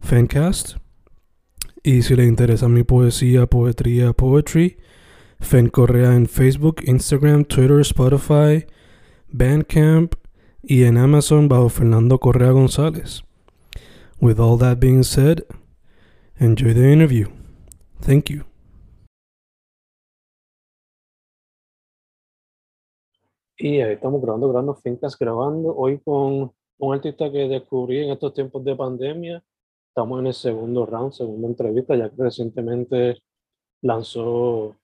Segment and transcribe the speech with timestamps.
[0.00, 0.76] Fancast.
[1.82, 4.78] Y si le interesa mi poesía, poetría, poetry,
[5.40, 8.66] Fen Correa en Facebook, Instagram, Twitter, Spotify,
[9.28, 10.14] Bandcamp
[10.62, 13.22] y en Amazon bajo Fernando Correa González.
[14.20, 15.44] With all that being said,
[16.40, 17.28] enjoy the interview.
[18.00, 18.44] Thank you.
[23.60, 25.74] Y ahí estamos grabando, grabando fincas, grabando.
[25.74, 29.42] Hoy con un artista que descubrí en estos tiempos de pandemia.
[29.98, 33.20] Estamos en el segundo round, segunda entrevista, ya que recientemente
[33.82, 34.76] lanzó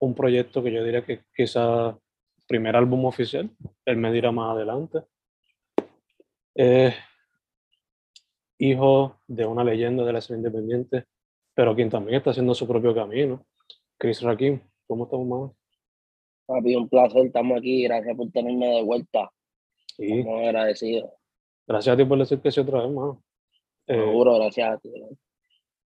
[0.00, 1.96] un proyecto que yo diría que quizá
[2.44, 3.48] primer álbum oficial.
[3.84, 5.04] Él me dirá más adelante.
[6.56, 6.92] Eh,
[8.58, 11.04] hijo de una leyenda de la escena independiente,
[11.54, 13.46] pero quien también está haciendo su propio camino.
[13.96, 15.52] Chris Rakim, ¿cómo estamos, mamá?
[16.46, 19.30] Papi, un placer, estamos aquí, gracias por tenerme de vuelta.
[19.96, 20.18] Sí.
[20.18, 21.10] Estamos agradecidos.
[21.64, 23.22] Gracias a ti por decir que sí otra vez, mano.
[23.88, 24.90] Eh, Seguro, gracias a ti.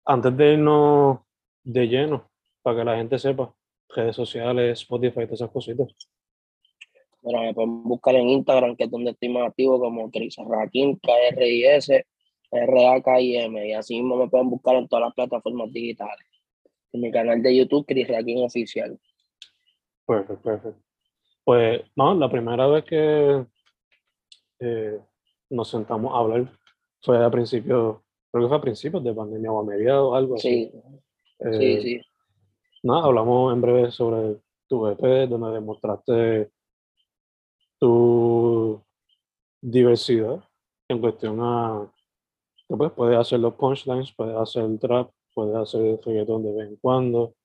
[0.06, 1.20] antes de irnos
[1.64, 2.30] de lleno,
[2.62, 3.54] para que la gente sepa,
[3.90, 5.88] redes sociales, Spotify, todas esas cositas.
[7.24, 10.98] Pero me pueden buscar en Instagram, que es donde estoy más activo, como Chris Rakim,
[11.00, 12.06] K-R-I-S,
[12.52, 13.68] R-A-K-I-M.
[13.68, 16.26] Y así mismo me pueden buscar en todas las plataformas digitales.
[16.94, 18.98] En mi canal de YouTube, Chris Rakim Oficial.
[20.06, 20.82] Perfecto, perfecto.
[21.44, 23.46] Pues, no, la primera vez que
[24.60, 25.00] eh,
[25.50, 26.52] nos sentamos a hablar
[27.08, 30.70] fue a principios, creo que fue a principios de pandemia o a mediados, algo así.
[30.70, 30.72] Sí,
[31.40, 32.02] Eh, sí, sí.
[32.84, 36.52] Nada, hablamos en breve sobre tu EP, donde demostraste
[37.80, 38.82] tu
[39.62, 40.44] diversidad
[40.90, 41.90] en cuestión a
[42.68, 46.68] que pues, puedes hacer los punchlines, puedes hacer el trap, puedes hacer reggaetón de vez
[46.68, 47.36] en cuando,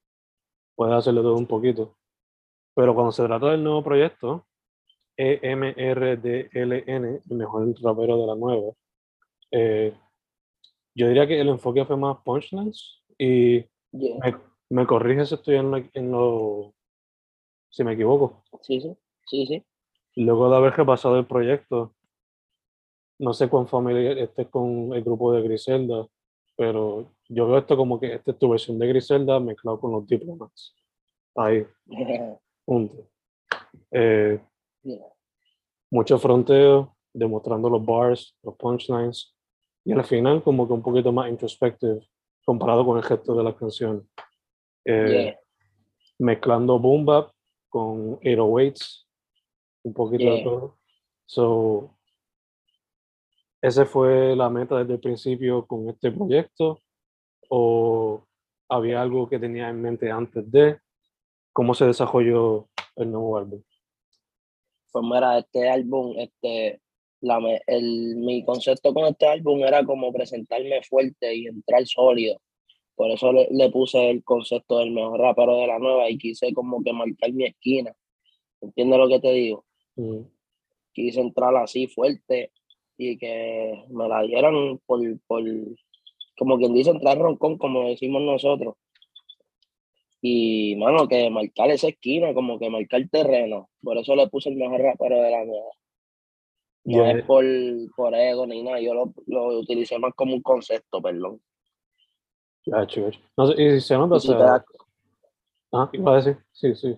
[0.74, 1.96] puedes hacerlo todo un poquito.
[2.74, 4.44] Pero cuando se trata del nuevo proyecto,
[5.16, 8.72] EMRDLN, el mejor rapero de la nueva,
[9.52, 9.94] eh,
[10.94, 13.64] yo diría que el enfoque fue más punchlines y
[13.94, 14.18] Yeah.
[14.20, 14.36] me,
[14.70, 16.74] me corriges si estoy en, lo- en lo,
[17.70, 18.42] si me equivoco.
[18.62, 18.96] Sí, sí,
[19.26, 19.64] sí, sí.
[20.16, 21.94] Luego de haber repasado el proyecto,
[23.18, 26.06] no sé cuán familiar estés con el grupo de Griselda,
[26.56, 30.06] pero yo veo esto como que esta es tu versión de Griselda mezclado con los
[30.06, 30.74] diplomats.
[31.36, 31.66] Ahí,
[32.64, 33.08] punto.
[33.90, 34.40] Eh,
[34.84, 35.04] Yeah.
[35.90, 39.32] mucho fronteo, demostrando los bars, los punchlines,
[39.84, 42.00] y al final como que un poquito más introspective
[42.44, 44.08] comparado con el gesto de la canción.
[44.84, 45.38] Eh, Yeah.
[46.18, 47.32] mezclando boom bap
[47.68, 49.06] con 808s,
[49.84, 50.44] un poquito de Yeah.
[50.44, 50.78] todo.
[51.26, 51.96] So,
[53.60, 56.80] ¿ese fue la meta desde el principio con este proyecto?
[57.48, 58.26] ¿O
[58.68, 60.78] había algo que tenía en mente antes de?
[61.52, 63.62] ¿Cómo se desarrolló el nuevo álbum?
[64.90, 66.81] Pues mira, este álbum, este,
[67.22, 72.40] la, el, mi concepto con este álbum era como presentarme fuerte y entrar sólido.
[72.94, 76.52] Por eso le, le puse el concepto del mejor rapero de la nueva y quise
[76.52, 77.94] como que marcar mi esquina.
[78.60, 79.64] ¿Entiendes lo que te digo?
[79.96, 80.22] Mm,
[80.92, 82.52] Quise entrar así fuerte
[82.98, 85.42] y que me la dieran por, por
[86.36, 88.74] como quien dice, entrar roncón, como decimos nosotros.
[90.20, 93.70] Y, mano, que marcar esa esquina, como que marcar terreno.
[93.82, 95.70] Por eso le puse el mejor rapero de la nueva.
[96.84, 97.18] No Yeah.
[97.18, 97.44] es por,
[97.96, 101.40] por ego ni nada, yo lo, lo utilicé más como un concepto, perdón.
[103.36, 104.64] No sé, y se nota, o si sea, das,
[105.72, 106.96] ah, iba a decir, sí, sí.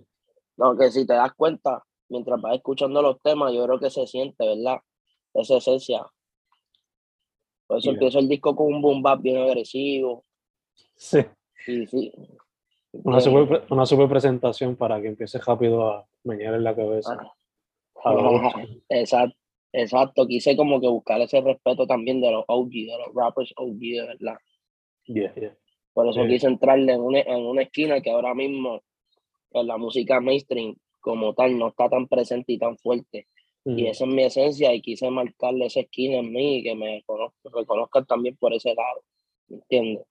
[0.56, 4.06] no, que si te das cuenta, mientras vas escuchando los temas, yo creo que se
[4.06, 4.80] siente, ¿verdad?
[5.34, 6.06] Esa esencia.
[7.66, 7.92] Por eso Yeah.
[7.94, 10.24] empiezo el disco con un boom bap bien agresivo.
[10.96, 11.20] Sí.
[11.66, 12.12] Y sí.
[12.92, 16.74] Una Eh, super, pre- una super presentación para que empiece rápido a meñar en la
[16.76, 17.18] cabeza.
[18.04, 18.66] ah, A.
[18.90, 19.34] Exacto,
[19.74, 20.26] exacto.
[20.26, 24.06] Quise como que buscar ese respeto también de los OG, de los rappers OG, de
[24.06, 24.38] verdad.
[25.06, 25.56] Yeah, yeah.
[25.92, 28.82] Por eso quise entrarle en una, en una esquina que ahora mismo
[29.52, 33.28] en la música mainstream como tal no está tan presente y tan fuerte.
[33.66, 37.02] Y esa es mi esencia y quise marcarle esa esquina en mí y que me
[37.06, 39.02] conozcan, reconozcan también por ese lado.
[39.48, 40.04] ¿Entiendes?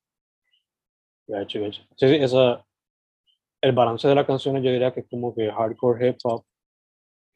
[1.27, 1.83] Gacho, gacho.
[1.95, 2.65] Sí, sí, esa,
[3.61, 6.43] el balance de las canciones yo diría que es como que hardcore hip hop,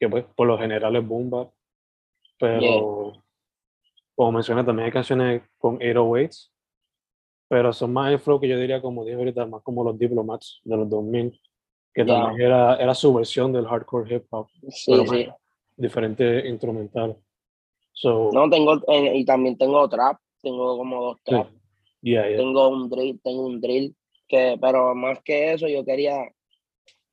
[0.00, 1.52] que pues por lo general es boom bap,
[2.38, 3.22] pero
[4.14, 6.50] como mencioné también hay canciones con 808s,
[7.48, 10.60] pero son más el flow que yo diría como dije ahorita, más como los Diplomats
[10.64, 11.40] de los 2000,
[11.94, 15.28] que también era, era su versión del hardcore hip hop, Sí, pero sí.
[15.76, 17.16] diferente instrumental.
[17.92, 21.48] So, No, tengo, eh, y también tengo trap, tengo como dos trap,
[22.02, 22.24] yeah.
[22.36, 23.94] tengo un drill, tengo un drill,
[24.26, 26.32] que, pero más que eso yo quería,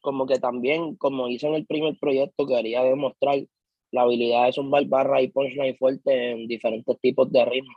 [0.02, 3.46] como que también, como hice en el primer proyecto, quería demostrar
[3.96, 7.76] la habilidad de zumbar barra y punchline fuerte en diferentes tipos de ritmos.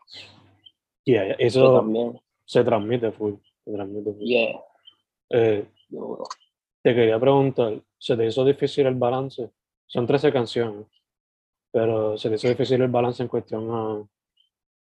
[1.04, 1.36] Yeah, yeah.
[1.38, 3.34] Eso también, se transmite full.
[3.64, 4.24] Se transmite full.
[4.24, 4.60] yeah,
[5.30, 5.66] Eh.
[6.82, 9.50] Te quería preguntar, ¿se te hizo difícil el balance?
[9.86, 10.86] Son 13 canciones,
[11.72, 14.06] pero ¿se te hizo difícil el balance en cuestión a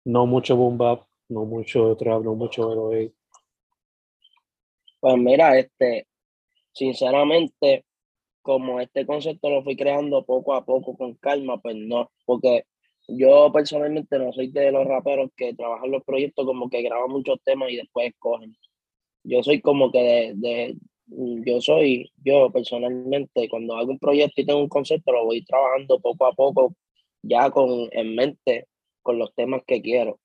[0.05, 3.13] no mucho boom bap, no mucho trap, no mucho 808?
[4.99, 6.07] Pues mira, este,
[6.71, 7.85] sinceramente,
[8.41, 12.63] como este concepto lo fui creando poco a poco con calma, pues no, porque
[13.07, 17.39] yo personalmente no soy de los raperos que trabajan los proyectos como que graban muchos
[17.43, 18.55] temas y después escogen.
[19.23, 20.77] Yo soy como que de, de-
[21.45, 25.99] yo soy, yo personalmente, cuando hago un proyecto y tengo un concepto, lo voy trabajando
[25.99, 26.73] poco a poco,
[27.23, 28.67] ya con en mente,
[29.01, 30.19] con los temas que quiero.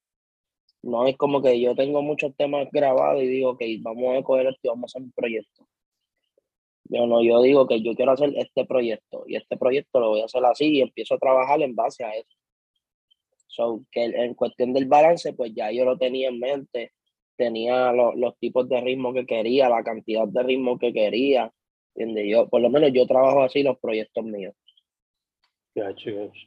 [0.83, 4.47] No es como que yo tengo muchos temas grabados y digo, que vamos a coger
[4.49, 5.67] esto y vamos a hacer un proyecto.
[6.85, 10.21] Yo no, yo digo que yo quiero hacer este proyecto y este proyecto lo voy
[10.21, 12.29] a hacer así y empiezo a trabajar en base a eso.
[13.47, 16.93] So, que en cuestión del balance, pues ya yo lo tenía en mente,
[17.37, 21.53] tenía lo- los tipos de ritmo que quería, la cantidad de ritmo que quería,
[21.95, 22.27] ¿entiendes?
[22.31, 24.55] Yo, por lo menos yo trabajo así los proyectos míos.
[25.75, 26.47] Gacho, gacho.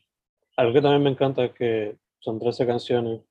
[0.58, 3.22] Algo que también me encanta es que son 13 canciones.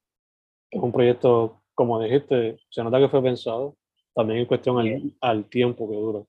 [0.70, 3.76] Es un proyecto, como dijiste, se nota que fue pensado.
[4.14, 6.24] También en cuestión al, al tiempo que dura.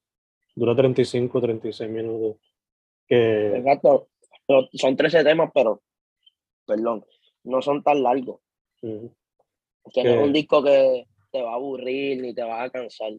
[0.57, 2.37] Dura 35, 36 minutos.
[3.07, 4.07] Que, Exacto.
[4.47, 5.81] Pero son 13 temas, pero,
[6.65, 7.05] perdón,
[7.43, 8.39] no son tan largos.
[8.81, 9.13] ujú,
[9.93, 12.69] Que no es Que- un disco que te va a aburrir ni te va a
[12.71, 13.11] cansar.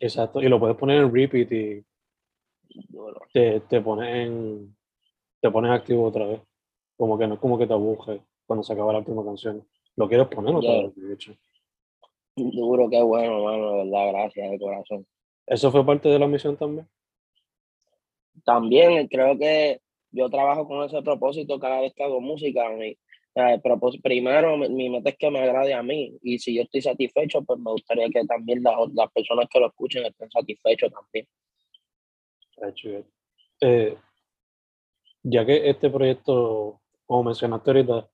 [0.00, 0.40] exacto.
[0.40, 1.84] Y lo puedes poner en repeat y
[3.32, 4.74] te, te pones en,
[5.40, 6.40] te pones activo otra vez.
[6.96, 9.66] Como que no es como que te aburre cuando se acaba la última canción.
[9.96, 10.82] Lo quieres poner otra Yeah.
[10.86, 11.34] vez, de hecho.
[12.36, 15.06] Duro, qué bueno, mano, de verdad, gracias de corazón.
[15.46, 16.88] ¿Eso fue parte de la misión también?
[18.44, 19.80] También creo que
[20.10, 22.68] yo trabajo con ese propósito cada vez que hago música.
[22.70, 22.96] Mi,
[23.34, 23.60] eh,
[24.02, 27.42] primero, mi, mi meta es que me agrade a mí y si yo estoy satisfecho,
[27.42, 31.26] pues me gustaría que también las, las personas que lo escuchen estén satisfechos también.
[33.60, 33.96] Eh,
[35.22, 38.10] ya que este proyecto, como mencionaste ahorita,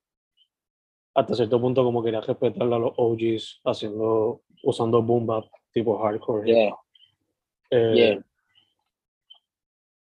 [1.15, 6.47] hasta cierto punto como quería respetar a los OGs haciendo, usando boom bap tipo hardcore.
[6.47, 6.75] Yeah,
[7.71, 8.25] Eh, yeah.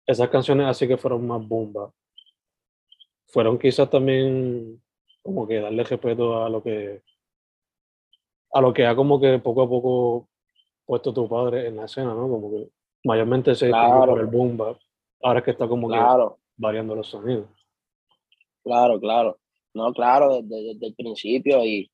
[0.06, 1.92] Esas canciones así que fueron más boom bap.
[3.26, 4.82] Fueron quizás también
[5.22, 7.02] como que darle respeto a lo que
[8.52, 10.28] a lo que ha como que poco a poco
[10.84, 12.28] puesto tu padre en la escena, ¿no?
[12.28, 12.68] Como que
[13.04, 14.12] mayormente se Claro.
[14.12, 14.78] por el boom bap.
[15.22, 15.98] Ahora es que está como que
[16.56, 17.46] variando los sonidos.
[18.64, 19.38] claro, claro.
[19.72, 21.88] No, claro, desde, desde el principio y,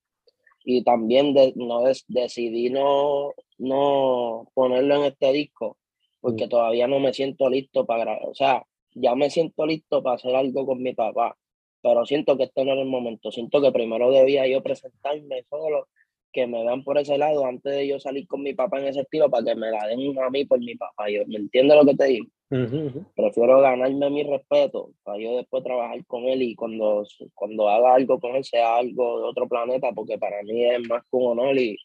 [0.69, 5.79] y también de, no decidí no, no ponerlo en este disco
[6.21, 8.29] porque todavía no me siento listo para grabar.
[8.29, 11.37] O sea, ya me siento listo para hacer algo con mi papá,
[11.81, 13.31] pero siento que este no era el momento.
[13.31, 15.87] Siento que primero debía yo presentarme solo,
[16.33, 19.01] que me vean por ese lado antes de yo salir con mi papá en ese
[19.01, 21.09] estilo para que me la den a mí por mi papá.
[21.11, 22.27] Yo, ¿Me entiendes lo que te digo?
[22.49, 23.05] Ujú, ujú.
[23.17, 27.05] prefiero ganarme mi respeto para yo después trabajar con él y cuando,
[27.35, 31.03] cuando haga algo con él sea algo de otro planeta, porque para mí es más
[31.03, 31.77] que un honor y,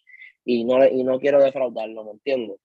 [0.45, 2.57] y, no, y no quiero defraudarlo, ¿me entiendes?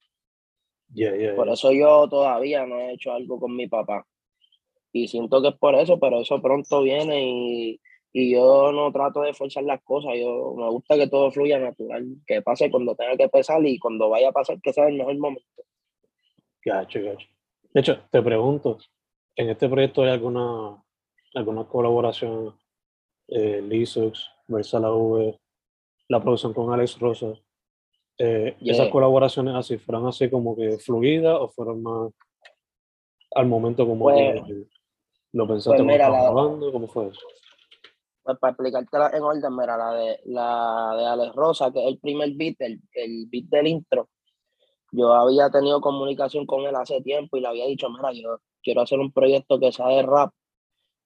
[0.93, 1.53] Yeah, yeah, Por yeah.
[1.53, 4.05] eso yo todavía no he hecho algo con mi papá.
[4.91, 7.79] Y siento que es por eso, pero eso pronto viene y,
[8.13, 10.13] y yo no trato de forzar las cosas.
[10.19, 14.09] Yo me gusta que todo fluya natural, que pase cuando tenga que pasar y cuando
[14.09, 15.63] vaya a pasar que sea el mejor momento.
[16.63, 17.27] Gacho, gacho.
[17.73, 18.77] De hecho, te pregunto,
[19.35, 20.81] ¿en este proyecto hay alguna,
[21.35, 22.55] alguna colaboración?
[23.27, 25.37] Eh, Lisux, Versala V,
[26.07, 27.33] la producción con Alex Rosa.
[28.17, 28.89] Eh, ¿Esas Yeah.
[28.89, 32.11] colaboraciones así fueron así como que fluidas o fueron más
[33.35, 34.65] al momento como Pues- que
[35.33, 36.71] lo pensaste pues mira, la- grabando?
[36.71, 37.19] ¿Cómo fue eso?
[38.27, 41.97] Pues para explicártela en orden, mira, la de, la de Alex Rosa, que es el
[41.99, 44.09] primer beat, el, el beat del intro,
[44.91, 48.81] yo había tenido comunicación con él hace tiempo y le había dicho, mira, yo quiero
[48.81, 50.33] hacer un proyecto que sea de rap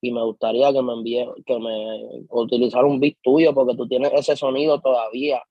[0.01, 4.11] y me gustaría que me envíe, que me utilizar un beat tuyo porque tú tienes
[4.13, 5.43] ese sonido todavía,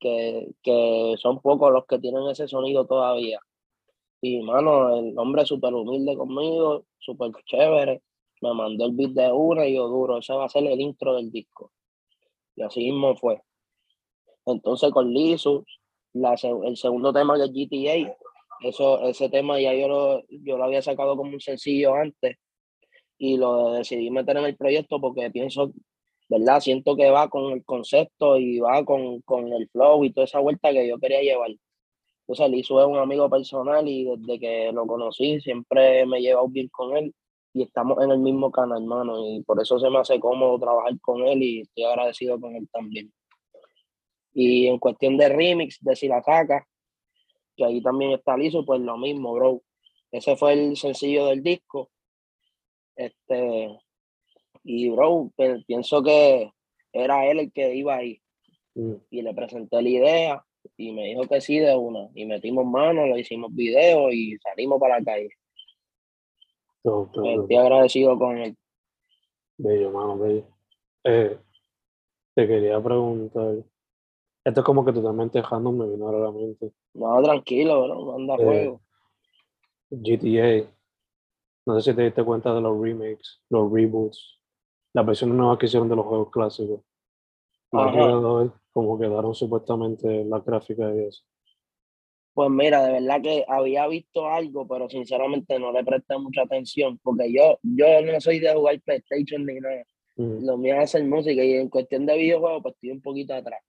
[0.00, 3.38] que, que son pocos los que tienen ese sonido todavía.
[4.20, 8.02] Y mano, el hombre súper humilde conmigo, súper chévere,
[8.44, 11.14] me mandó el beat de una y yo duro, ese va a ser el intro
[11.14, 11.72] del disco.
[12.56, 13.40] Y así mismo fue.
[14.46, 15.64] Entonces con Lizu,
[16.12, 16.34] la,
[16.64, 18.14] el segundo tema de GTA,
[18.60, 22.36] eso, ese tema ya yo lo, yo lo había sacado como un sencillo antes
[23.18, 25.72] y lo decidí meter en el proyecto porque pienso,
[26.28, 26.60] ¿verdad?
[26.60, 30.40] Siento que va con el concepto y va con, con el flow y toda esa
[30.40, 31.50] vuelta que yo quería llevar.
[32.26, 36.48] Entonces, Lizu es un amigo personal y desde que lo conocí siempre me he llevado
[36.48, 37.14] bien con él
[37.54, 40.98] y estamos en el mismo canal, hermano, y por eso se me hace cómodo trabajar
[41.00, 43.12] con él y estoy agradecido con él también.
[44.32, 46.66] Y en cuestión de remix, de si la saca,
[47.56, 49.62] que ahí también está liso, pues lo mismo, bro.
[50.10, 51.92] Ese fue el sencillo del disco.
[52.96, 53.78] Este,
[54.64, 55.30] y bro,
[55.64, 56.50] pienso que
[56.92, 58.20] era él el que iba ahí.
[58.74, 58.94] Mm.
[59.10, 60.44] Y le presenté la idea
[60.76, 62.08] y me dijo que sí de una.
[62.16, 65.28] Y metimos manos, le hicimos video y salimos para la calle.
[66.84, 68.56] Estoy agradecido con él.
[69.56, 70.44] Bello, mano, bello.
[71.04, 71.38] Eh,
[72.34, 73.54] te quería preguntar.
[74.44, 76.72] Esto es como que totalmente random me vino a la mente.
[76.92, 78.80] No, tranquilo, bro, anda eh, juego.
[79.90, 80.70] GTA.
[81.66, 84.38] No sé si te diste cuenta de los remakes, los reboots,
[84.92, 86.80] las versiones nuevas que hicieron de los juegos clásicos.
[87.70, 91.24] Como quedaron supuestamente las gráficas y eso.
[92.34, 96.98] Pues mira, de verdad que había visto algo, pero sinceramente no le presté mucha atención,
[96.98, 99.84] porque yo, yo no soy de jugar PlayStation ni nada.
[100.16, 103.62] Lo mío es hacer música y en cuestión de videojuegos, pues estoy un poquito atrás.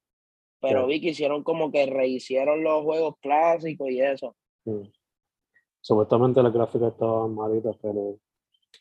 [0.59, 4.35] Pero vi que hicieron como que rehicieron los juegos clásicos y eso.
[5.81, 8.17] Supuestamente las gráficas estaban malitas, pero.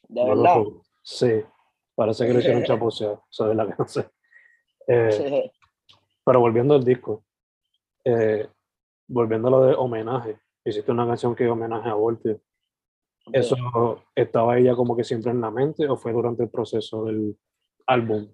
[0.08, 0.62] ¿De verdad?
[1.02, 1.42] Sí,
[1.94, 4.08] parece que lo hicieron chaposear, eso es la que no sé.
[4.86, 5.50] Eh,
[6.24, 7.24] pero volviendo al disco,
[8.04, 8.48] eh,
[9.06, 12.40] volviendo a lo de homenaje, hiciste una canción que homenaje a Voltaire.
[13.32, 17.38] ¿Eso estaba ella como que siempre en la mente o fue durante el proceso del
[17.86, 18.28] álbum?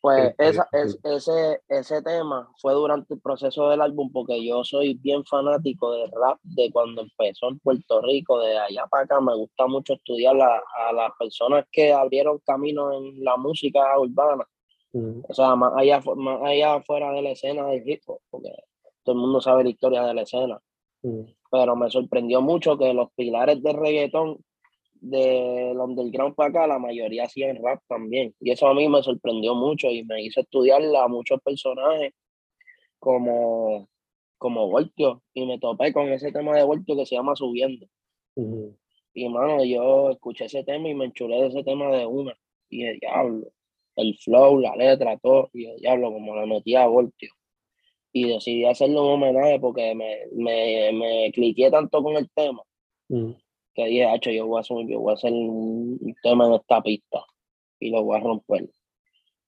[0.00, 4.94] Pues esa, es, ese, ese tema fue durante el proceso del álbum porque yo soy
[4.94, 9.20] bien fanático del rap de cuando empezó en Puerto Rico, de allá para acá.
[9.20, 14.44] Me gusta mucho estudiar a las personas que abrieron camino en la música urbana.
[14.92, 18.50] O sea, más allá, más allá fuera de la escena del hip hop, porque
[19.04, 20.60] todo el mundo sabe la historia de la escena.
[21.02, 21.20] Mm.
[21.50, 24.38] Pero me sorprendió mucho que los pilares de reggaetón
[24.94, 28.34] del underground para acá, la mayoría hacían rap también.
[28.40, 32.14] Y eso a mí me sorprendió mucho y me hizo estudiar a muchos personajes
[32.98, 33.88] como,
[34.38, 35.22] como Voltio.
[35.34, 37.86] Y me topé con ese tema de Voltio que se llama Subiendo.
[39.16, 42.34] Y mano, yo escuché ese tema y me enchulé de ese tema de una.
[42.70, 43.52] Y el diablo,
[43.96, 45.50] el flow, la letra, todo.
[45.52, 47.30] Y el diablo, como le metía a Voltio
[48.16, 52.62] y decidí hacerle un homenaje porque me, me, me cliqué tanto con el tema
[53.08, 53.32] mm.
[53.74, 56.80] que dije, hecho, yo voy a hacer, yo voy a hacer un, tema en esta
[56.80, 57.24] pista
[57.80, 58.70] y lo voy a romper.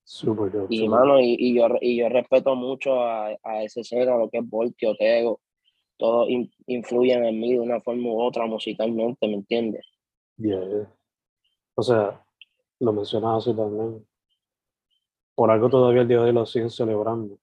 [0.02, 4.28] Super y mano, y, y, yo, y yo respeto mucho a, a ese escena, lo
[4.30, 5.40] que es Voltio, Tego,
[5.96, 6.28] todos
[6.66, 9.86] influyen en mí de una forma u otra musicalmente, ¿me entiendes?
[10.38, 10.92] Yeah.
[11.76, 12.20] O sea,
[12.80, 14.04] lo mencionas así también.
[15.36, 17.38] Por algo todavía el día de hoy lo siguen celebrando.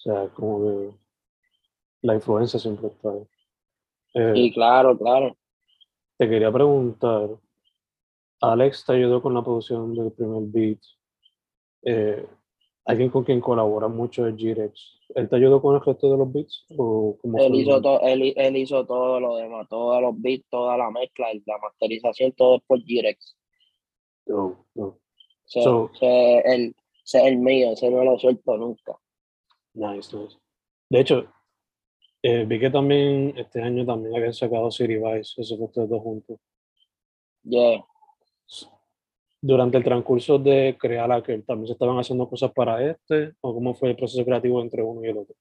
[0.00, 0.94] O sea, como que
[2.02, 3.22] la influencia siempre está ahí.
[4.14, 5.36] Eh, sí, claro, claro.
[6.16, 7.28] Te quería preguntar,
[8.40, 10.78] Alex te ayudó con la producción del primer beat.
[11.82, 12.26] Eh,
[12.86, 14.98] ¿Alguien con quien colabora mucho es Girex?
[15.14, 16.64] ¿Él te ayudó con el resto de los beats?
[16.78, 20.90] O él, hizo todo, él, él, hizo todo lo demás, todos los beats, toda la
[20.90, 23.36] mezcla, la masterización, todo es por Girex.
[24.28, 24.98] Oh, oh.
[25.44, 28.98] So, el, es el mío, ese no lo suelto nunca.
[29.74, 30.36] Nice, nice.
[30.88, 31.32] De hecho,
[32.22, 36.02] eh, vi que también este año también habían sacado City Vice, eso fue ustedes dos
[36.02, 36.38] juntos.
[37.44, 37.84] Yeah.
[39.40, 43.32] Durante el transcurso de crear aquel, ¿también se estaban haciendo cosas para este?
[43.40, 45.34] ¿O cómo fue el proceso creativo entre uno y el otro?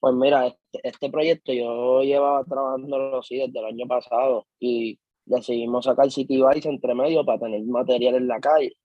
[0.00, 5.84] Pues mira, este, este proyecto yo llevaba trabajando así desde el año pasado y decidimos
[5.84, 8.76] sacar City Vice entre medio para tener material en la calle.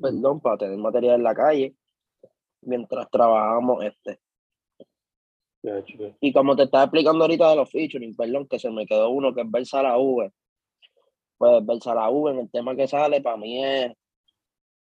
[0.00, 1.74] Perdón, para tener material en la calle
[2.66, 4.18] mientras trabajamos este.
[6.20, 9.34] Y como te estaba explicando ahorita de los featuring, perdón, que se me quedó uno
[9.34, 10.30] que es Versa la V.
[11.38, 13.92] Pues Versa la V en el tema que sale para mí es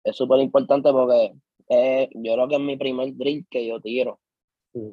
[0.05, 1.33] es súper importante porque
[1.69, 4.19] es, yo creo que es mi primer drill que yo tiro.
[4.75, 4.91] Mm.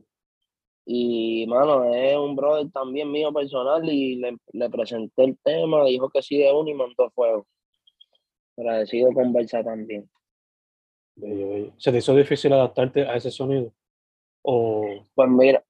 [0.85, 6.09] Y, mano, es un brother también mío personal y le, le presenté el tema, dijo
[6.09, 7.45] que sí de uno y mandó fuego.
[8.57, 10.09] Agradecido con Versa también.
[11.19, 11.73] Bello.
[11.77, 13.73] ¿Se te hizo difícil adaptarte a ese sonido?
[14.41, 15.63] O Pues mira,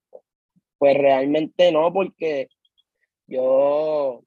[0.77, 2.47] pues realmente no, porque
[3.27, 4.23] yo,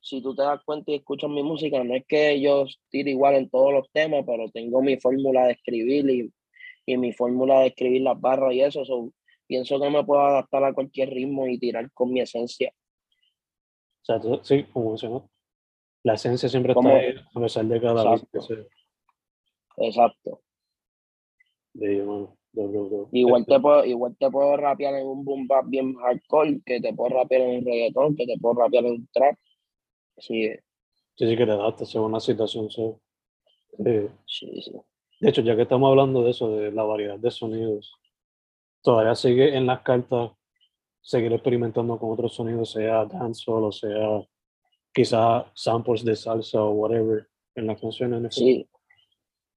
[0.00, 3.34] si tú te das cuenta y escuchas mi música, no es que yo tire igual
[3.34, 6.32] en todos los temas, pero tengo mi fórmula de escribir y,
[6.86, 8.84] y mi fórmula de escribir las barras y eso.
[8.84, 9.10] so,
[9.46, 12.72] pienso que me puedo adaptar a cualquier ritmo y tirar con mi esencia.
[14.02, 15.28] O sea, tú- sí, como mencionó,
[16.04, 18.16] la esencia siempre está ahí, a pesar de cada
[19.76, 20.40] Exacto.
[23.12, 26.94] Igual te puedo, igual te puedo rapear en un boom bap bien hardcore, que te
[26.94, 29.36] puedo rapear en un reggaetón, que te puedo rapear en un trap.
[30.18, 30.50] Sí,
[31.16, 32.70] Sí, sí que te adaptas según la situación.
[32.70, 32.94] sí.
[34.26, 34.72] Sí, sí.
[35.20, 37.94] de hecho, ya que estamos hablando de eso, de la variedad de sonidos,
[38.82, 40.32] todavía sigue en las cartas
[41.00, 44.22] seguir experimentando con otros sonidos, sea dancehall o sea
[44.92, 48.34] quizás samples de salsa o whatever en las canciones.
[48.34, 48.66] Sí,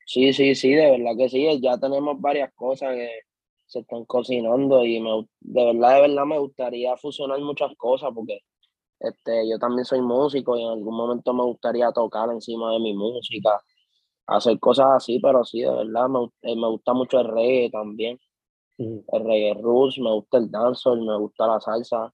[0.10, 1.60] sí, sí, sí, de verdad que sí.
[1.62, 3.10] Ya tenemos varias cosas que
[3.68, 8.40] se están cocinando y me, de verdad, de verdad me gustaría fusionar muchas cosas porque
[9.00, 12.94] este, yo también soy músico y en algún momento me gustaría tocar encima de mi
[12.94, 13.62] música,
[14.28, 18.20] hacer cosas así, pero sí, de verdad, me, eh, me gusta mucho el reggae también.
[19.14, 22.14] El reggae roots, me gusta el dancehall, me gusta la salsa,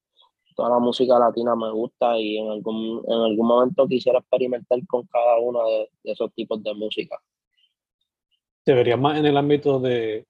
[0.55, 5.05] toda la música latina me gusta y en algún, en algún momento quisiera experimentar con
[5.07, 7.19] cada uno de, de esos tipos de música.
[8.65, 10.25] ¿Te verías más en el ámbito de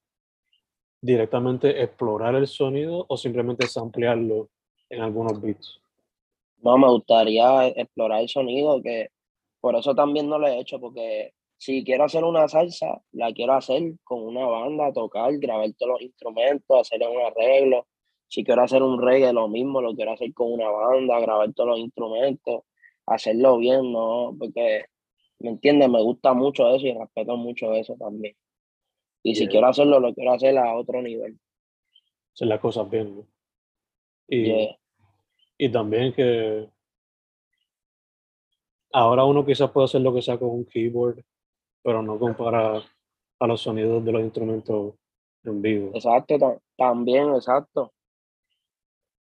[1.02, 4.50] directamente explorar el sonido o simplemente samplearlo
[4.90, 5.80] en algunos beats?
[6.62, 9.08] No, me gustaría explorar el sonido, que
[9.62, 13.54] por eso también no lo he hecho, porque si quiero hacer una salsa, la quiero
[13.54, 17.88] hacer con una banda, tocar, grabar todos los instrumentos, hacer un arreglo.
[18.28, 21.70] Si quiero hacer un reggae, lo mismo, lo quiero hacer con una banda, grabar todos
[21.70, 22.64] los instrumentos,
[23.06, 24.36] hacerlo bien, ¿no?
[24.38, 24.88] Porque,
[25.40, 25.90] ¿me entiendes?
[25.90, 28.36] Me gusta mucho eso y respeto mucho eso también.
[29.24, 31.40] Y si quiero hacerlo, lo quiero hacer a otro nivel.
[32.34, 33.28] Hacer las cosas bien, ¿no?
[34.28, 34.78] Y, Yeah.
[35.58, 36.70] y también que
[38.92, 41.24] ahora uno quizás puede hacer lo que sea con un keyboard,
[41.84, 42.82] pero no compara
[43.40, 44.96] a los sonidos de los instrumentos
[45.44, 47.94] en vivo, Exacto, ta- también, exacto,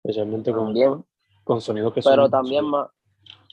[0.03, 1.03] especialmente con, también.
[1.43, 2.89] con sonidos que Pero son también más,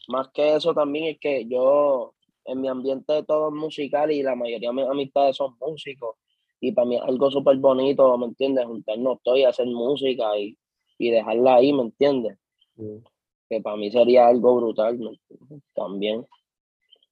[0.09, 2.15] más que eso también es que yo
[2.51, 6.17] en mi ambiente todo es musical y la mayoría de mis amistades son músicos
[6.61, 8.67] y para mí es algo súper bonito, ¿me entiendes?
[8.67, 10.57] Juntarnos todos y hacer música y,
[10.99, 12.39] y dejarla ahí, ¿me entiendes?
[13.49, 15.63] Que para mí sería algo brutal ¿me entiendes?
[15.75, 16.27] también.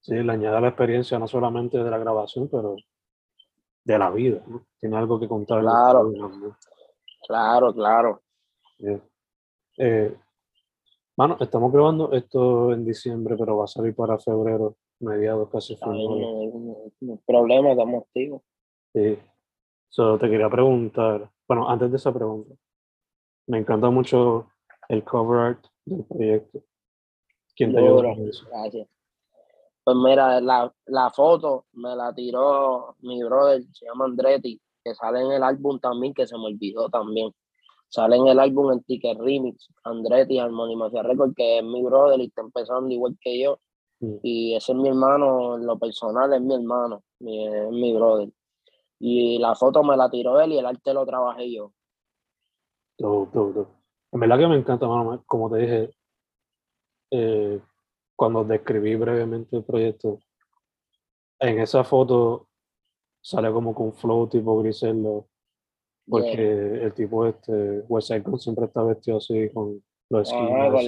[0.01, 2.75] Sí, le añade la experiencia no solamente de la grabación, pero
[3.83, 4.65] de la vida, ¿no?
[4.79, 5.61] Tiene algo que contar.
[5.61, 6.11] Claro.
[7.27, 8.21] Claro, claro.
[8.77, 9.01] Yeah.
[9.77, 10.15] Eh,
[11.17, 16.03] mano, estamos grabando esto en diciembre, pero va a salir para febrero, mediados casi finales.
[16.03, 18.41] no, hay- no hay- no hay problema, estamos activos.
[18.93, 19.17] Sí.
[19.89, 22.53] So, te quería preguntar, bueno, antes de esa pregunta,
[23.47, 24.47] me encanta mucho
[24.87, 26.59] el cover art del proyecto.
[27.55, 28.87] ¿Quién te ayudó gracias.
[29.83, 35.21] Pues mira, la, la foto me la tiró mi brother, se llama Andretti, que sale
[35.21, 37.31] en el álbum también, que se me olvidó también.
[37.87, 42.19] Sale en el álbum en Ticket Remix, Andretti, Harmony Mafia Record, que es mi brother
[42.19, 43.59] y está empezando igual que yo.
[44.01, 48.29] Y ese es mi hermano, en lo personal es mi hermano, mi, es mi brother.
[48.99, 51.73] Y la foto me la tiró él y el arte lo trabajé yo.
[52.97, 53.71] Dope, dope, dope.
[54.11, 55.91] En verdad que me encanta, mano, como te dije,
[57.11, 57.61] eh,
[58.15, 60.19] cuando describí brevemente el proyecto,
[61.39, 62.47] en esa foto
[63.21, 65.23] sale como con flow tipo Griselda,
[66.09, 66.85] porque Yeah.
[66.85, 70.87] el tipo este, West Gun siempre está vestido así con los Ajá, esquinas,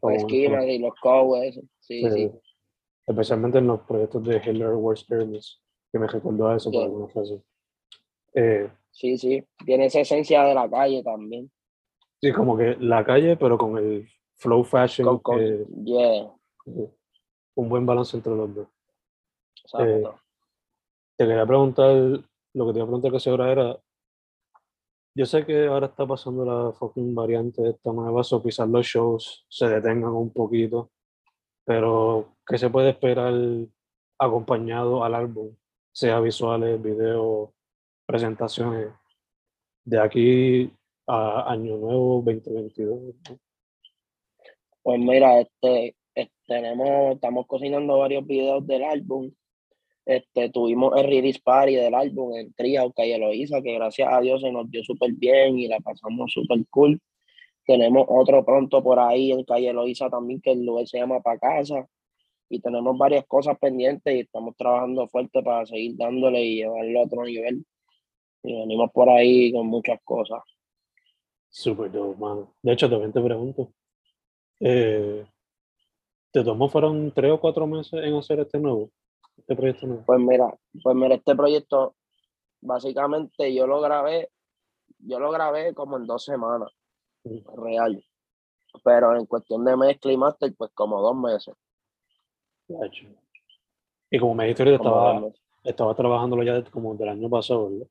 [0.00, 1.60] con los, esquinas y los cowes,
[2.00, 2.30] sí, Sí,
[3.06, 5.60] especialmente en los proyectos de Hitler Worst Enemies,
[5.92, 7.44] que me recordó a eso por alguna razón.
[8.34, 11.50] Eh, Sí, sí, tiene esa esencia de la calle también.
[12.20, 16.30] sí, como que la calle, pero con el flow fashion, Con, con, que- yeah,
[17.54, 18.68] un buen balance entre los dos.
[19.64, 20.20] exacto.
[21.16, 21.94] Te quería preguntar,
[22.54, 23.80] lo que te iba a preguntar que ahora era,
[25.14, 29.46] yo sé que ahora está pasando la fucking variante esta nueva, o quizás los shows
[29.48, 30.90] se detengan un poquito,
[31.64, 33.34] pero ¿qué se puede esperar
[34.18, 35.54] acompañado al álbum?
[35.92, 37.50] Sea visuales, videos,
[38.06, 38.88] presentaciones,
[39.84, 40.72] de aquí
[41.06, 43.14] a Año Nuevo 2022.
[43.28, 43.38] ¿no?
[44.82, 49.30] Pues mira, este, este, tenemos, estamos cocinando varios videos del álbum.
[50.04, 54.40] Este, tuvimos el release party del álbum en Tria, Calle Loiza, que gracias a Dios
[54.40, 57.00] se nos dio súper bien y la pasamos súper cool.
[57.66, 61.38] Tenemos otro pronto por ahí en Calle Loiza también, que el lugar se llama Pa'
[61.38, 61.86] Casa.
[62.48, 67.04] Y tenemos varias cosas pendientes y estamos trabajando fuerte para seguir dándole y llevarlo a
[67.04, 67.64] otro nivel.
[68.42, 70.42] Y venimos por ahí con muchas cosas.
[71.48, 72.54] Súper dope, mano.
[72.62, 73.72] De hecho, también te pregunto,
[74.58, 75.26] eh,
[76.30, 78.90] ¿te tomó fueron tres o cuatro meses en hacer este nuevo,
[79.36, 80.04] este proyecto nuevo?
[80.06, 81.94] Pues mira, pues mira, este proyecto,
[82.60, 84.30] básicamente yo lo grabé,
[84.98, 86.72] yo lo grabé como en dos semanas,
[87.24, 88.04] real.
[88.84, 91.54] Pero en cuestión de mezcla y master, pues como dos meses.
[94.10, 95.22] Y como me dijiste estaba,
[95.64, 97.86] estaba trabajándolo ya como del año pasado, ¿verdad?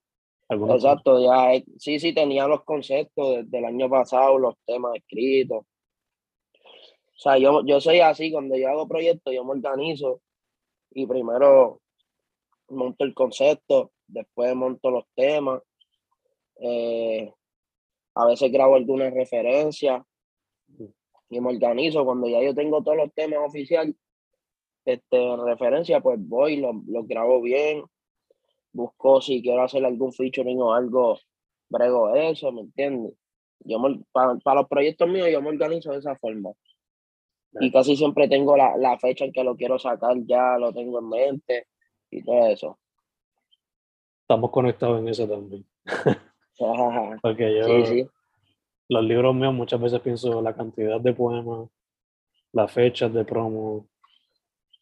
[0.75, 5.63] Exacto, ya sí, sí, tenía los conceptos del año pasado, los temas escritos.
[5.63, 10.21] O sea, yo, yo soy así, cuando yo hago proyectos, yo me organizo
[10.91, 11.79] y primero
[12.69, 15.61] monto el concepto, después monto los temas.
[16.59, 17.31] Eh,
[18.15, 20.06] a veces grabo alguna referencia
[21.30, 22.06] y me organizo.
[22.06, 23.95] Cuando ya yo tengo todos los temas oficiales,
[24.86, 27.84] este, referencia, pues voy, los lo grabo bien,
[28.74, 31.19] busco si quiero hacer algún featuring o algo,
[31.69, 33.13] brego eso, ¿me entiendes?
[33.60, 33.80] Yo
[34.12, 36.52] para, los proyectos míos yo me organizo de esa forma.
[37.60, 41.00] Y casi siempre tengo la, la, fecha en que lo quiero sacar, ya lo tengo
[41.00, 41.67] en mente
[42.10, 42.80] y todo eso.
[44.21, 45.65] Estamos conectados en eso también.
[47.21, 48.07] Porque yo, sí,
[48.89, 51.69] los libros míos muchas veces pienso la cantidad de poemas,
[52.51, 53.87] las fechas de promo,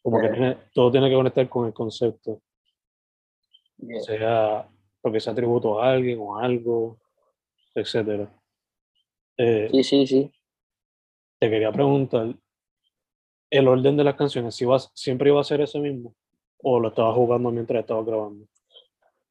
[0.02, 2.40] como que todo tiene que conectar con el concepto
[4.00, 4.68] sea
[5.00, 6.98] porque se tributo a alguien o algo,
[7.74, 8.30] etcétera.
[9.36, 10.32] Eh, sí, sí, sí.
[11.38, 12.34] Te quería preguntar,
[13.48, 16.14] ¿el orden de las canciones si vas, siempre iba a ser ese mismo?
[16.58, 18.46] ¿O lo estabas jugando mientras estabas grabando?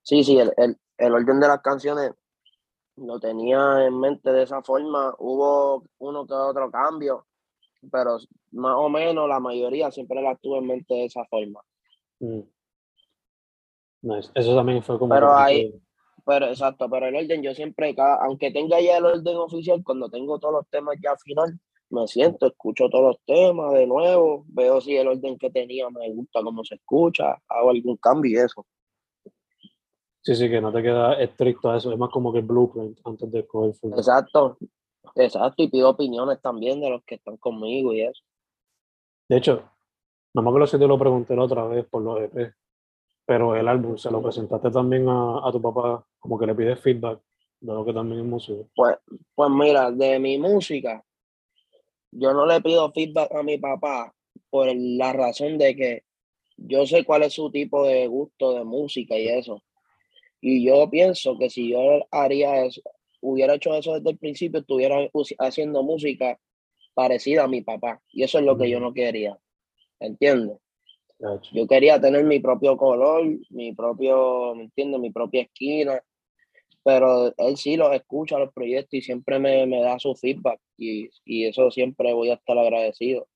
[0.01, 2.13] Sí, sí, el, el, el orden de las canciones
[2.99, 5.13] lo tenía en mente de esa forma.
[5.19, 7.25] Hubo uno que otro cambio,
[7.91, 8.17] pero
[8.51, 11.61] más o menos la mayoría siempre la tuve en mente de esa forma.
[12.19, 12.41] Mm.
[14.35, 15.13] Eso también fue como.
[15.13, 15.73] Pero ahí,
[16.25, 20.39] pero exacto, pero el orden yo siempre, aunque tenga ya el orden oficial, cuando tengo
[20.39, 21.59] todos los temas ya final,
[21.89, 26.13] me siento, escucho todos los temas de nuevo, veo si el orden que tenía me
[26.13, 28.65] gusta cómo se escucha, hago algún cambio y eso.
[30.21, 32.99] Sí, sí, que no te queda estricto a eso, es más como que el blueprint
[33.05, 34.57] antes de escoger Exacto,
[35.15, 38.21] exacto, y pido opiniones también de los que están conmigo y eso.
[39.29, 39.63] De hecho,
[40.33, 42.53] no me acuerdo si te lo pregunté la otra vez por los EP,
[43.25, 46.05] pero el álbum, ¿se lo presentaste también a, a tu papá?
[46.19, 47.21] Como que le pides feedback
[47.61, 48.63] de lo que también es música.
[48.75, 48.97] Pues,
[49.35, 51.03] pues mira, de mi música,
[52.11, 54.13] yo no le pido feedback a mi papá
[54.49, 56.03] por la razón de que
[56.57, 59.61] yo sé cuál es su tipo de gusto de música y eso.
[60.41, 62.81] Y yo pienso que si yo haría eso,
[63.21, 64.97] hubiera hecho eso desde el principio, estuviera
[65.39, 66.39] haciendo música
[66.93, 68.01] parecida a mi papá.
[68.11, 69.37] Y eso es lo que yo no quería.
[69.99, 70.57] ¿Entiendes?
[71.51, 75.01] Yo quería tener mi propio color, mi propio, ¿me entiendes?
[75.01, 76.01] Mi propia esquina,
[76.83, 81.09] pero él sí los escucha, los proyectos y siempre me, me da su feedback y,
[81.25, 83.27] y, eso siempre voy a estar agradecido.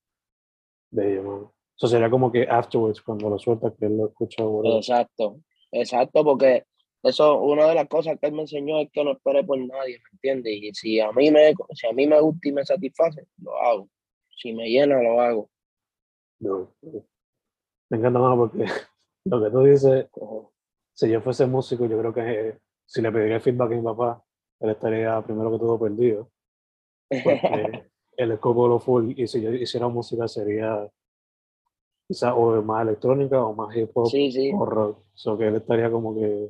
[0.92, 1.54] Bello.
[1.76, 4.44] Eso sería como que afterwards, cuando lo suelta, que él lo escucha.
[4.78, 5.40] Exacto,
[5.72, 6.64] exacto, porque
[7.04, 10.00] eso, una de las cosas que él me enseñó es que no espere por nadie,
[10.00, 10.54] ¿me entiendes?
[10.54, 13.90] Y si a mí me, si a mí me gusta y me satisface, lo hago.
[14.30, 15.50] Si me llena, lo hago.
[16.40, 16.74] No,
[17.90, 18.66] me encanta más porque
[19.26, 20.08] lo que tú dices,
[20.94, 24.24] si yo fuese músico, yo creo que si le pediría feedback a mi papá,
[24.62, 26.30] él estaría primero que todo perdido.
[27.10, 27.84] Porque
[28.18, 30.90] él es lo full y si yo hiciera música sería
[32.08, 34.10] quizás o más electrónica o más hip hop
[34.54, 35.00] o rock.
[35.14, 36.50] So que él estaría como que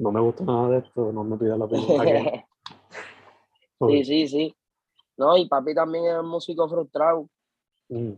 [0.00, 2.46] no me gusta nada de esto, no me pida la pena.
[3.88, 4.54] sí, sí, sí.
[5.16, 7.28] No, y papi también es músico frustrado.
[7.88, 8.14] Mm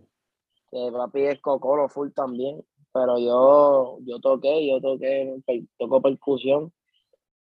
[0.72, 5.36] que papi es cocolo full también, pero yo, yo toqué, yo toqué,
[5.78, 6.72] toco percusión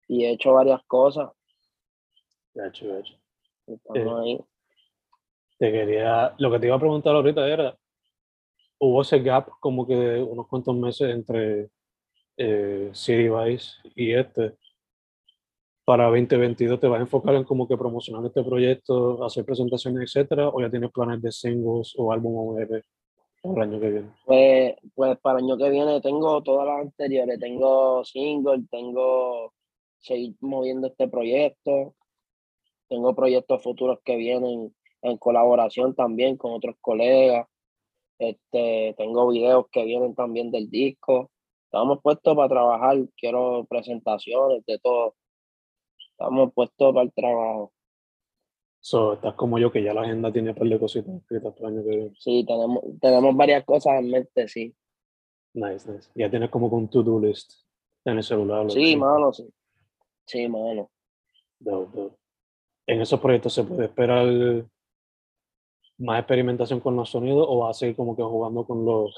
[0.07, 1.31] y he hecho varias cosas.
[2.55, 3.15] Hecho, hecho.
[3.67, 4.41] Estamos eh, ahí.
[5.59, 7.77] Te quería, lo que te iba a preguntar ahorita era,
[8.79, 11.71] hubo ese gap como que de unos cuantos meses entre
[12.37, 14.55] eh, City Vice y este.
[15.85, 20.49] Para 2022 te vas a enfocar en como que promocionar este proyecto, hacer presentaciones, etcétera,
[20.49, 22.83] o ya tienes planes de singles o álbum o EP
[23.55, 24.09] el año que viene?
[24.25, 29.53] Pues, pues para el año que viene tengo todas las anteriores, tengo single, tengo
[30.01, 31.95] seguir moviendo este proyecto,
[32.89, 37.47] tengo proyectos futuros que vienen en colaboración también con otros colegas,
[38.19, 41.31] este, tengo videos que vienen también del disco,
[41.67, 45.15] Estamos puestos para trabajar, quiero presentaciones, de todo.
[46.13, 47.73] Estamos puestos para el trabajo.
[48.81, 51.69] So, estás como yo, que ya la agenda tiene un par de cositas escritas para
[51.69, 52.13] el año que viene.
[52.19, 54.75] Sí, tenemos, tenemos varias cosas en mente, sí.
[55.55, 56.09] Nice, nice.
[56.15, 57.53] Ya tienes como con to-do list
[58.05, 58.71] en el celular.
[58.71, 59.49] Sí, mano, sí.
[60.25, 60.91] Sí, mano.
[62.87, 64.27] En esos proyectos se puede esperar
[65.99, 69.15] más experimentación con los sonidos o vas a seguir como que jugando con los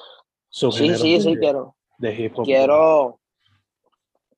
[0.50, 1.76] Sí, sí, sí, quiero.
[1.98, 2.44] De hip hop.
[2.44, 3.20] Quiero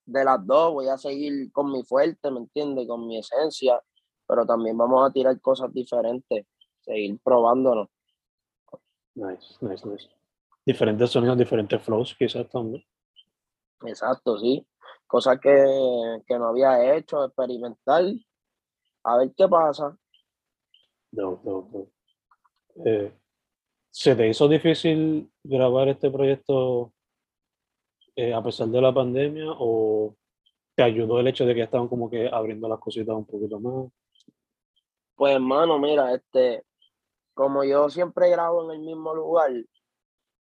[0.04, 2.88] de las dos, voy a seguir con mi fuerte, ¿me entiendes?
[2.88, 3.80] Con mi esencia,
[4.26, 6.46] pero también vamos a tirar cosas diferentes,
[6.80, 7.88] seguir probándonos.
[9.14, 10.08] Nice, nice, nice.
[10.66, 12.84] Diferentes sonidos, diferentes flows quizás también.
[13.86, 14.66] Exacto, sí.
[15.06, 18.04] Cosas que, que no había hecho, experimentar,
[19.04, 19.96] a ver qué pasa.
[21.10, 21.92] Dope, dope, dope.
[22.84, 23.12] Eh,
[23.90, 26.92] ¿Se te hizo difícil grabar este proyecto
[28.16, 30.14] eh, a pesar de la pandemia o
[30.74, 33.90] te ayudó el hecho de que estaban como que abriendo las cositas un poquito más?
[35.14, 36.64] Pues hermano, mira, este,
[37.34, 39.50] como yo siempre grabo en el mismo lugar,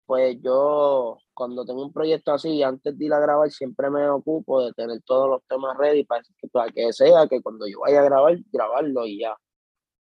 [0.05, 4.61] pues yo cuando tengo un proyecto así, antes de ir a grabar, siempre me ocupo
[4.63, 8.01] de tener todos los temas ready para, que- para que sea que cuando yo vaya
[8.01, 9.35] a grabar, grabarlo y ya.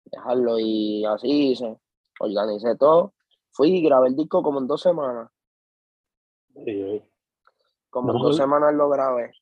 [0.05, 1.79] Dejarlo y así hice.
[2.19, 3.15] Organicé todo.
[3.51, 5.31] Fui y grabé el disco como en dos semanas.
[6.55, 7.09] Y, eh,
[7.93, 9.33] Como No dos acuerdo- semanas lo grabé.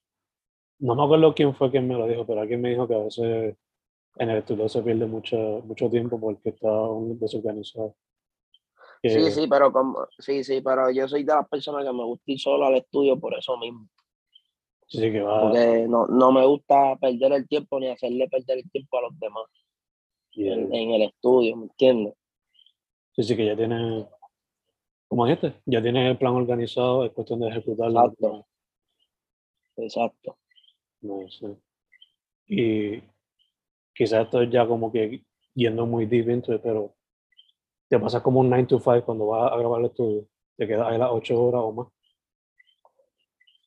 [0.81, 2.99] No me acuerdo quién fue quien me lo dijo, pero alguien me dijo que a
[2.99, 3.57] veces
[4.17, 6.69] en el estudio se pierde mucho, mucho tiempo porque está
[7.21, 7.95] desorganizado.
[9.03, 12.03] Que- Sí, sí, pero como, sí, sí, pero yo soy de las personas que me
[12.05, 13.89] gusta ir solo al estudio por eso mismo.
[14.89, 15.43] sí, que va.
[15.43, 19.19] Porque no, no me gusta perder el tiempo ni hacerle perder el tiempo a los
[19.21, 19.45] demás
[20.35, 22.15] en, en el estudio, ¿me entiendes?
[23.13, 24.07] sí, sí, que ya tiene,
[25.11, 28.05] como dijiste, ya tiene el plan organizado, es cuestión de ejecutarlo.
[28.05, 28.47] Exacto.
[29.77, 30.39] Exacto.
[31.01, 31.57] No sé.
[32.47, 33.03] Y
[33.93, 36.95] quizás esto es ya como que yendo muy deep into it, pero
[37.89, 40.29] te pasa como un 9 to 5 cuando vas a grabar el estudio.
[40.57, 41.89] Te quedas ahí las 8 horas o más.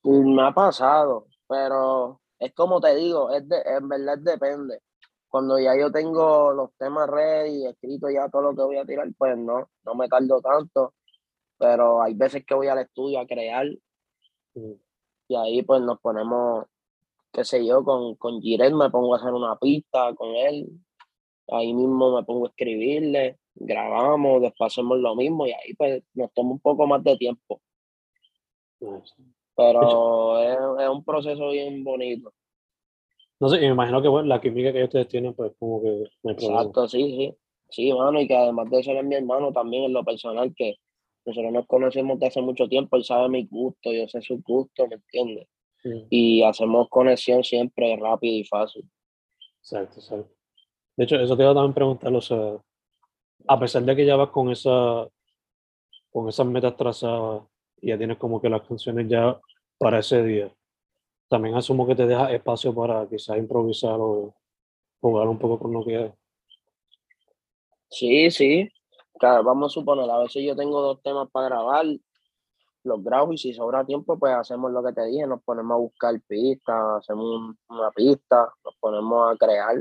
[0.04, 4.80] Y Me ha pasado, pero es como te digo, es de, en verdad depende.
[5.28, 9.10] Cuando ya yo tengo los temas ready, escrito ya todo lo que voy a tirar,
[9.18, 10.94] pues no, no me tardo tanto.
[11.58, 13.68] Pero hay veces que voy al estudio a crear
[14.56, 14.74] Mm,
[15.30, 16.66] y ahí pues nos ponemos,
[17.32, 20.70] qué sé yo, con, con Jirel me pongo a hacer una pista con él.
[21.50, 26.32] Ahí mismo me pongo a escribirle, grabamos, después hacemos lo mismo y ahí pues nos
[26.34, 27.62] toma un poco más de tiempo.
[29.56, 32.34] Pero es, es un proceso bien bonito.
[33.40, 35.90] No sé, y me imagino que bueno, la química que ustedes tienen, pues como que
[36.24, 36.60] no hay problema.
[36.62, 37.38] Exacto, sí, sí.
[37.70, 40.76] Sí, mano, y que además de ser mi hermano también en lo personal, que
[41.26, 44.88] nosotros nos conocemos de hace mucho tiempo, él sabe mi gusto, yo sé su gusto,
[44.88, 45.48] ¿me entiendes?
[46.10, 48.90] Y hacemos conexión siempre rápido y fácil.
[49.60, 50.34] Exacto, exacto.
[50.96, 52.58] De hecho, eso te iba a también preguntar, o sea,
[53.48, 55.08] a pesar de que ya vas con esa,
[56.12, 57.44] con esas metas trazadas
[57.82, 59.40] y ya tienes como que las canciones ya
[59.78, 60.54] para ese día,
[61.28, 64.36] también asumo que te deja espacio para quizás improvisar o
[65.02, 66.12] jugar un poco con lo que hay.
[67.90, 68.70] Sí, sí.
[69.20, 71.86] Claro, vamos a suponer, a veces yo tengo dos temas para grabar,
[72.84, 75.80] los grabo y si sobra tiempo, pues hacemos lo que te dije, nos ponemos a
[75.80, 79.76] buscar pistas, hacemos un- una pista, nos ponemos a crear,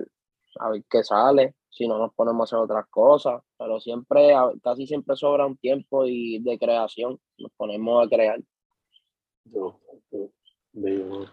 [0.60, 4.86] a ver qué sale, si no nos ponemos a hacer otras cosas, pero siempre, casi
[4.86, 8.38] siempre sobra un tiempo y de creación, nos ponemos a crear.
[9.44, 10.28] Yo, yo,
[10.74, 11.26] ¿no?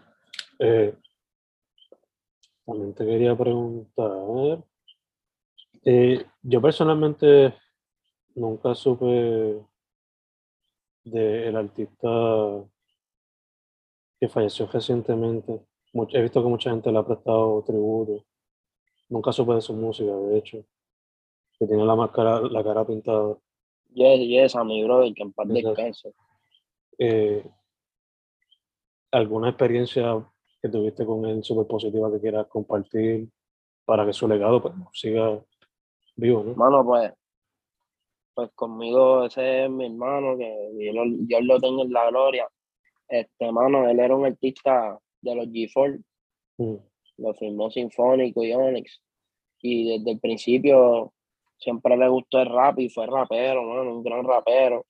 [0.58, 0.94] Eh,
[2.66, 4.64] también te quería preguntar,
[5.84, 7.54] eh, yo personalmente
[8.34, 9.60] nunca supe
[11.04, 12.08] del artista
[14.18, 15.60] que falleció recientemente.
[15.92, 18.24] He visto que mucha gente le ha prestado tributo.
[19.08, 20.64] Nunca supe de su música, de hecho.
[21.58, 23.36] Que tiene la máscara, la cara pintada.
[23.92, 26.12] Yes, yes, a mi brother, que en paz descanse.
[26.98, 27.44] eh,
[29.10, 30.24] alguna experiencia
[30.62, 33.28] que tuviste con él súper positiva que quieras compartir
[33.84, 35.42] para que su legado pues, siga
[36.14, 36.54] vivo, ¿no?
[36.54, 37.12] Mano, pues,
[38.40, 42.48] pues conmigo ese es mi hermano, que Dios lo, Dios lo tenga en la gloria.
[43.08, 46.02] Este, mano, él era un artista de los G4,
[46.60, 46.76] Mm,
[47.18, 49.00] lo firmó Sinfónico y Onyx.
[49.62, 51.12] Y desde el principio
[51.58, 54.84] siempre le gustó el rap y fue rapero, mano, un gran rapero.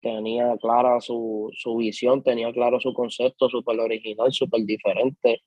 [0.00, 5.42] Tenía clara su, su visión, tenía claro su concepto, súper original, súper diferente.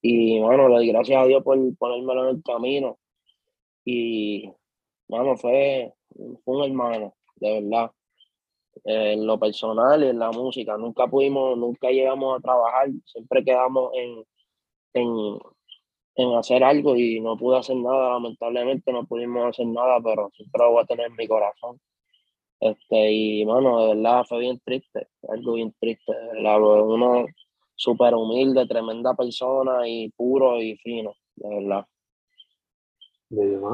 [0.00, 2.98] Y, mano, le doy gracias a Dios por ponérmelo en el camino.
[3.84, 4.50] Y,
[5.12, 5.92] mano, fue,
[6.44, 7.90] fue un hermano, de verdad.
[8.84, 10.76] en lo personal y en la música.
[10.76, 14.24] Nunca pudimos, nunca llegamos a trabajar, siempre quedamos en,
[14.94, 15.38] en,
[16.16, 20.64] en hacer algo y no pude hacer nada, lamentablemente no pudimos hacer nada, pero siempre
[20.64, 21.80] lo voy a tener en mi corazón.
[22.60, 27.26] Este, y bueno, de verdad fue bien triste, algo bien triste, Uno
[27.74, 31.86] súper humilde, tremenda persona y puro y fino, de verdad.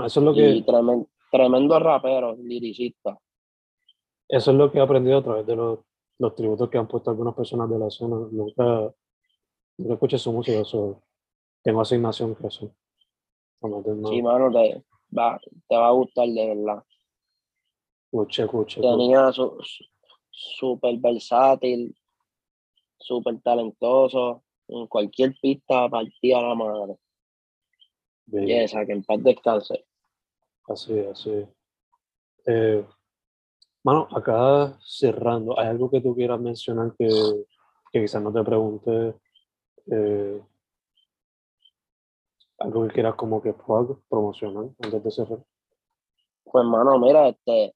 [0.06, 0.50] Eso es lo que.
[0.50, 3.18] Y tremendo, tremendo rapero, liricista.
[4.28, 5.80] Eso es lo que he aprendido a través de los,
[6.18, 8.16] los tributos que han puesto algunas personas de la escena.
[8.30, 8.92] Nunca,
[9.78, 11.02] nunca escuché su música, eso
[11.62, 12.74] tengo asignación que eso.
[13.60, 14.84] Sí, mano, te
[15.16, 16.84] va, te va a gustar de verdad.
[18.04, 18.80] Escuche, escuche.
[18.80, 19.30] Tenía
[20.30, 21.94] súper versátil,
[22.98, 24.44] súper talentoso.
[24.68, 26.96] En cualquier pista partía la madre.
[28.30, 29.87] Y esa, que en paz descanse.
[30.68, 31.48] Así, así.
[32.46, 32.86] Eh,
[33.82, 37.08] mano, acá cerrando, ¿hay algo que tú quieras mencionar que,
[37.90, 39.14] que quizás no te pregunte?
[39.90, 40.42] Eh,
[42.58, 43.54] algo que quieras como que
[44.08, 45.38] promocionar antes de cerrar.
[46.44, 47.74] Pues, mano, mira, este,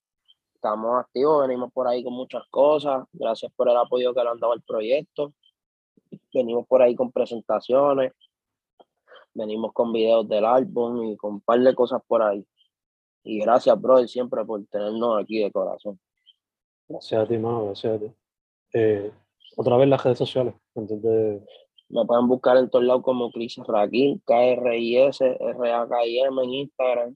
[0.55, 3.05] estamos activos, venimos por ahí con muchas cosas.
[3.13, 5.33] Gracias por el apoyo que le han dado al proyecto.
[6.33, 8.13] Venimos por ahí con presentaciones,
[9.33, 12.47] venimos con videos del álbum y con un par de cosas por ahí.
[13.25, 15.99] Y gracias, brother, siempre por tenernos aquí de corazón.
[16.89, 18.13] Gracias a ti, mano, gracias a ti.
[18.75, 19.13] Eh,
[19.57, 21.43] otra vez las redes sociales, entonces
[21.93, 27.15] me pueden buscar en todos lados como Chris Raquín, K-R-I-S, R-A-K-I-M en Instagram.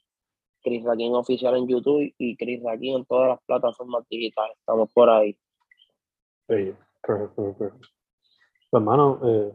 [0.62, 4.54] Chris Raquín oficial en YouTube y Chris Raquín en todas las plataformas digitales.
[4.58, 5.32] Estamos por ahí.
[6.48, 7.88] Sí, perfecto, perfecto.
[8.70, 9.52] Pues, hermano, eh,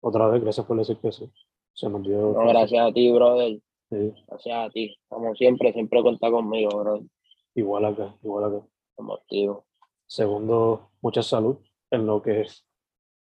[0.00, 1.30] otra vez, gracias por decir que sí.
[1.72, 2.32] Se me olvidó.
[2.32, 3.60] No, gracias a ti, brother.
[3.90, 4.12] Sí.
[4.26, 4.96] Gracias a ti.
[5.08, 7.06] Como siempre, siempre cuenta conmigo, brother.
[7.54, 8.66] Igual acá, igual acá.
[8.94, 9.66] Como activo.
[10.06, 11.58] Segundo, mucha salud
[11.90, 12.46] en lo que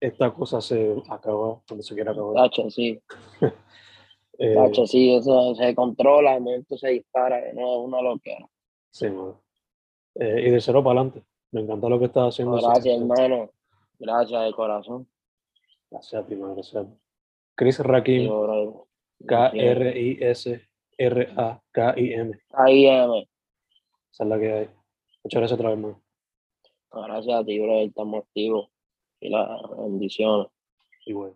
[0.01, 2.35] esta cosa se acaba cuando se quiera acabar.
[2.35, 3.01] Tacho, sí.
[4.39, 8.45] Eh, sí, eso se controla, el momento se dispara, no uno lo quiera.
[8.91, 9.07] Sí,
[10.15, 11.23] eh, y de cero para adelante.
[11.53, 12.57] Me encanta lo que estás haciendo.
[12.57, 13.51] gracias, hermano.
[13.99, 15.07] Gracias de corazón.
[15.91, 16.87] Gracias a ti, Gracias.
[17.55, 18.31] Chris Rakim.
[19.27, 20.63] K-R-I-S-R-A-K-I-M.
[22.49, 23.29] K-I-M.
[24.13, 24.69] Esa es la que hay.
[25.25, 26.03] Muchas gracias otra vez, hermano.
[26.93, 27.81] Gracias a ti, bro.
[27.81, 28.69] Estamos activos.
[29.21, 30.49] Y la bendición.
[31.07, 31.35] Igual.